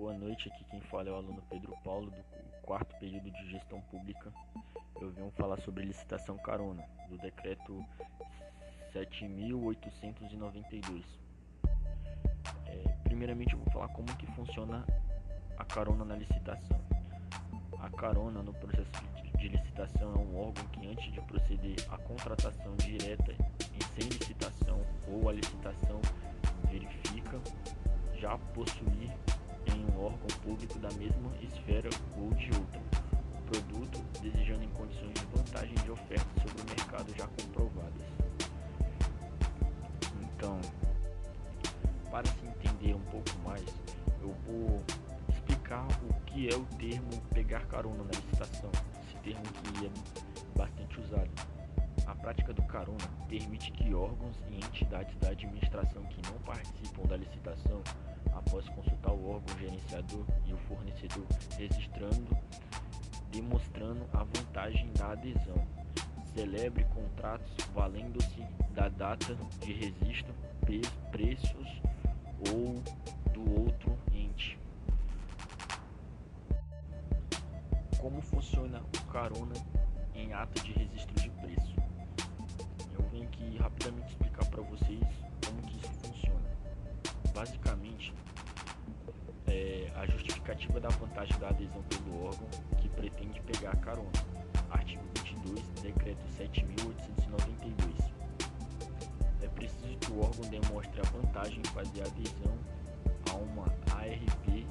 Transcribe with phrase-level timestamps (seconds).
[0.00, 2.24] Boa noite, aqui quem fala é o aluno Pedro Paulo, do
[2.62, 4.32] quarto período de gestão pública.
[4.98, 7.84] Eu venho falar sobre licitação carona, do decreto
[8.94, 11.04] 7.892.
[12.66, 14.86] É, primeiramente eu vou falar como que funciona
[15.58, 16.80] a carona na licitação.
[17.78, 18.90] A carona no processo
[19.36, 24.80] de licitação é um órgão que antes de proceder à contratação direta e sem licitação
[25.06, 26.00] ou a licitação
[26.70, 27.38] verifica
[28.16, 29.14] já possuir
[30.30, 32.80] órgão público da mesma esfera ou de outra
[33.34, 38.02] o produto, desejando em condições de vantagem de oferta sobre o mercado já comprovadas.
[40.22, 40.60] Então,
[42.10, 43.64] para se entender um pouco mais,
[44.20, 44.80] eu vou
[45.28, 48.70] explicar o que é o termo pegar carona na licitação,
[49.04, 51.30] esse termo que é bastante usado.
[52.06, 57.16] A prática do carona permite que órgãos e entidades da administração que não participam da
[57.16, 57.82] licitação
[58.32, 61.26] após consultar o órgão gerenciador e o fornecedor,
[61.56, 62.36] registrando,
[63.30, 65.66] demonstrando a vantagem da adesão.
[66.34, 68.40] Celebre contratos valendo-se
[68.72, 70.32] da data de registro,
[71.10, 71.82] preços
[72.52, 72.74] ou
[73.32, 74.58] do outro ente.
[77.98, 79.54] Como funciona o carona
[80.14, 81.79] em ata de registro de preço?
[90.50, 92.48] Justificativa da vantagem da adesão pelo órgão
[92.78, 94.10] que pretende pegar a carona.
[94.70, 98.10] Artigo 22, Decreto 7.892.
[99.42, 102.58] É preciso que o órgão demonstre a vantagem em fazer adesão
[103.30, 104.66] a uma ARP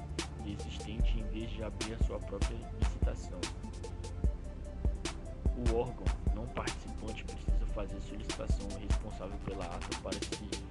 [0.46, 3.40] existente em vez de abrir a sua própria licitação.
[5.56, 10.69] O órgão não participante precisa fazer solicitação responsável pela ata para se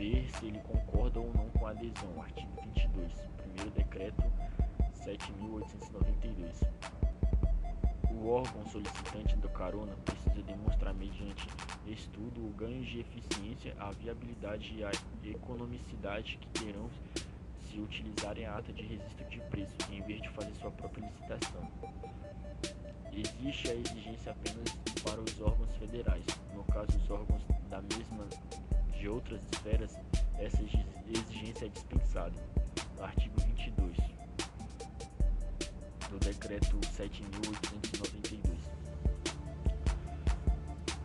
[0.00, 2.22] ver se ele concorda ou não com a adesão.
[2.22, 4.22] Artigo 22, primeiro decreto
[5.04, 6.66] 7.892.
[8.10, 11.46] O órgão solicitante do carona precisa demonstrar mediante
[11.86, 14.90] estudo o ganho de eficiência, a viabilidade e a
[15.22, 16.88] economicidade que terão
[17.62, 21.70] se utilizarem a ata de registro de preços em vez de fazer sua própria licitação.
[23.12, 24.70] Existe a exigência apenas
[25.02, 26.24] para os órgãos federais.
[29.00, 29.98] De outras esferas,
[30.38, 32.34] essa exigência é dispensada.
[33.00, 33.96] Artigo 22
[36.10, 38.40] do Decreto 7.892.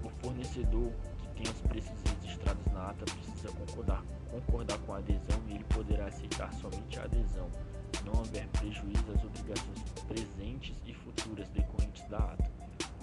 [0.04, 5.42] O fornecedor que tem os preços registrados na ata precisa concordar, concordar com a adesão
[5.48, 7.50] e ele poderá aceitar somente a adesão,
[8.04, 12.52] não haver prejuízo às obrigações presentes e futuras decorrentes da ata,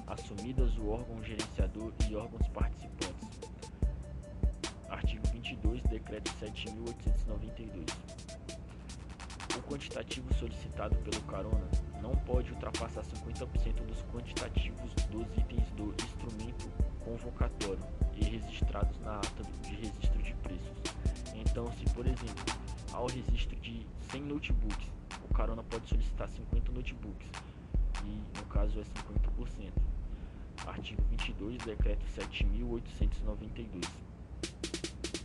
[0.06, 3.11] assumidas o órgão gerenciador e órgãos participantes.
[4.92, 7.96] Artigo 22, Decreto 7.892.
[9.56, 11.66] O quantitativo solicitado pelo carona
[12.02, 16.70] não pode ultrapassar 50% dos quantitativos dos itens do instrumento
[17.02, 17.82] convocatório
[18.14, 20.76] e registrados na ata de registro de preços.
[21.34, 22.44] Então, se por exemplo,
[22.92, 24.90] ao registro de 100 notebooks,
[25.24, 27.30] o carona pode solicitar 50 notebooks
[28.04, 29.72] e no caso é 50%.
[30.66, 34.11] Artigo 22, decreto 7892.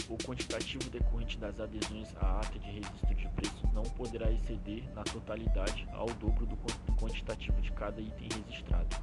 [0.10, 5.04] O quantitativo decorrente das adesões à ata de registro de preço não poderá exceder na
[5.04, 6.56] totalidade ao dobro do
[6.96, 8.96] quantitativo de cada item registrado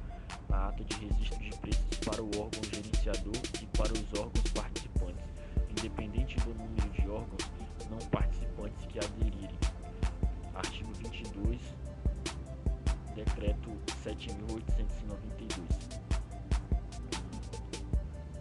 [0.49, 5.23] na ata de registro de preços para o órgão gerenciador e para os órgãos participantes,
[5.69, 7.51] independente do número de órgãos
[7.89, 9.59] não participantes que aderirem.
[10.55, 11.61] Artigo 22,
[13.13, 13.69] Decreto
[14.03, 15.99] 7.892.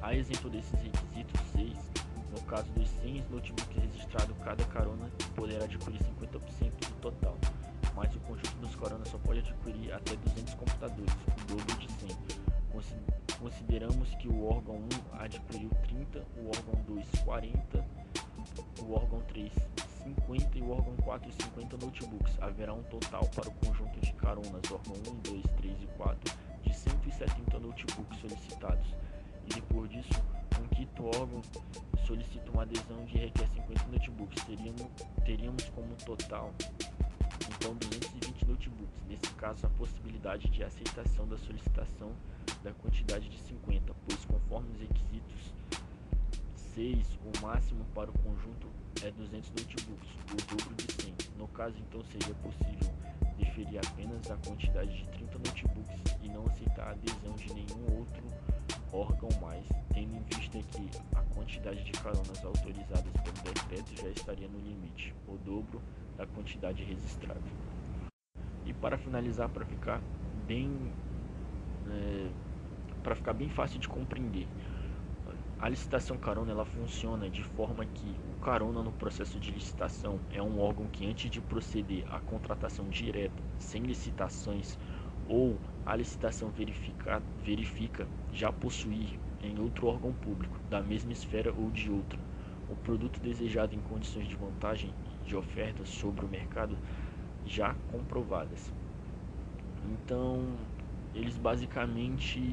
[0.00, 1.93] A exemplo desses requisitos 6,
[2.34, 7.36] no caso dos 100 notebooks registrados, cada carona poderá adquirir 50% do total,
[7.94, 12.16] mas o conjunto dos coronas só pode adquirir até 200 computadores, o dobro de 100.
[13.38, 17.84] Consideramos que o órgão 1 adquiriu 30, o órgão 2 40,
[18.80, 19.52] o órgão 3
[20.04, 22.38] 50 e o órgão 4 50 notebooks.
[22.40, 24.94] Haverá um total para o conjunto de caronas órgão
[25.26, 28.86] 1, 2, 3 e 4 de 170 notebooks solicitados.
[29.46, 30.22] E depois disso,
[30.60, 31.42] um quinto órgão
[32.06, 34.44] solicita uma adesão de requer 50 notebooks.
[34.44, 34.82] Teríamos,
[35.24, 36.52] teríamos como total
[37.56, 39.02] então 220 notebooks.
[39.08, 42.12] Nesse caso, a possibilidade de aceitação da solicitação
[42.62, 45.54] da quantidade de 50, pois conforme os requisitos
[46.74, 48.66] 6, o máximo para o conjunto
[49.02, 51.14] é 200 notebooks, o dobro de 100.
[51.38, 52.92] No caso, então, seria possível
[53.38, 58.24] deferir apenas a quantidade de 30 notebooks e não aceitar a adesão de nenhum outro
[58.92, 60.90] órgão mais, tendo em vista que
[61.54, 65.14] quantidade de caronas autorizadas pelo decreto já estaria no limite.
[65.28, 65.80] O dobro
[66.16, 67.40] da quantidade registrada.
[68.66, 70.00] E para finalizar, para ficar
[70.46, 70.92] bem
[71.88, 72.30] é,
[73.02, 74.48] para ficar bem fácil de compreender,
[75.60, 80.42] a licitação carona ela funciona de forma que o carona no processo de licitação é
[80.42, 84.78] um órgão que antes de proceder à contratação direta, sem licitações
[85.28, 91.70] ou a licitação verifica, verifica já possuir em outro órgão público da mesma esfera ou
[91.70, 92.18] de outra
[92.68, 94.94] o produto desejado em condições de vantagem
[95.24, 96.78] de oferta sobre o mercado
[97.44, 98.72] já comprovadas.
[99.84, 100.56] Então,
[101.14, 102.40] eles basicamente